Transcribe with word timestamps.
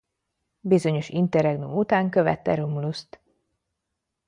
Bizonyos 0.61 1.09
interregnum 1.11 1.77
után 1.77 2.09
követte 2.09 2.55
Romulust. 2.55 3.19